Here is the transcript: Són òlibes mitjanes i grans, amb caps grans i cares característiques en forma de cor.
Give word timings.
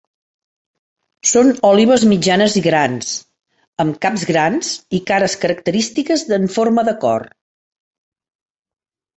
Són 1.31 1.51
òlibes 1.67 2.05
mitjanes 2.13 2.55
i 2.61 2.63
grans, 2.69 3.11
amb 3.85 3.99
caps 4.07 4.25
grans 4.31 4.73
i 4.99 5.03
cares 5.13 5.37
característiques 5.45 6.25
en 6.39 6.49
forma 6.59 6.87
de 6.91 6.97
cor. 7.05 7.29